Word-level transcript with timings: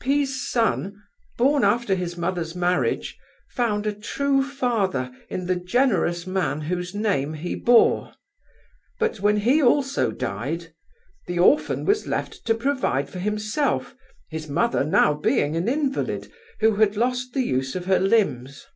P——'s 0.00 0.50
son, 0.50 1.00
born 1.38 1.62
after 1.62 1.94
his 1.94 2.16
mother's 2.16 2.56
marriage, 2.56 3.16
found 3.50 3.86
a 3.86 3.92
true 3.94 4.42
father 4.42 5.12
in 5.28 5.46
the 5.46 5.54
generous 5.54 6.26
man 6.26 6.62
whose 6.62 6.92
name 6.92 7.34
he 7.34 7.54
bore. 7.54 8.12
But 8.98 9.20
when 9.20 9.36
he 9.36 9.62
also 9.62 10.10
died, 10.10 10.74
the 11.28 11.38
orphan 11.38 11.84
was 11.84 12.04
left 12.04 12.44
to 12.46 12.54
provide 12.56 13.08
for 13.08 13.20
himself, 13.20 13.94
his 14.28 14.48
mother 14.48 14.82
now 14.82 15.14
being 15.14 15.54
an 15.54 15.68
invalid 15.68 16.32
who 16.58 16.74
had 16.74 16.96
lost 16.96 17.32
the 17.32 17.42
use 17.44 17.76
of 17.76 17.86
her 17.86 18.00
limbs. 18.00 18.66